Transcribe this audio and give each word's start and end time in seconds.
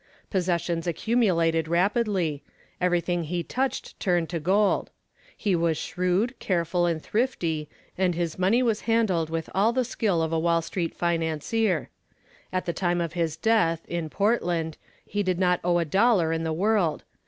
Possessions 0.31 0.87
accumulated 0.87 1.67
rapidly; 1.67 2.41
everything 2.81 3.25
he 3.25 3.43
touched 3.43 3.99
turned 3.99 4.29
to 4.29 4.39
gold. 4.39 4.89
He 5.37 5.55
was 5.55 5.77
shrewd, 5.77 6.33
careful, 6.39 6.87
and 6.87 6.99
thrifty, 6.99 7.69
and 7.99 8.15
his 8.15 8.39
money 8.39 8.63
was 8.63 8.81
handled 8.89 9.29
with 9.29 9.47
all 9.53 9.73
the 9.73 9.85
skill 9.85 10.23
of 10.23 10.33
a 10.33 10.39
Wall 10.39 10.63
Street 10.63 10.95
financier. 10.95 11.91
At 12.51 12.65
the 12.65 12.73
time 12.73 12.99
of 12.99 13.13
his 13.13 13.37
death, 13.37 13.85
in 13.87 14.09
Portland, 14.09 14.75
he 15.05 15.21
did 15.21 15.37
not 15.37 15.59
owe 15.63 15.77
a 15.77 15.85
dollar 15.85 16.33
in 16.33 16.41
the 16.43 16.51
world. 16.51 17.03